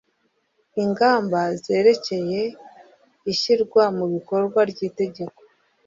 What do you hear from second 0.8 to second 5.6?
ingamba zerekeye ishyirwa mu bikorwa ry'itegeko